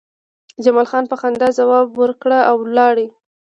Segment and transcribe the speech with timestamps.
[0.63, 2.95] جمال خان په خندا ځواب ورکړ او لاړ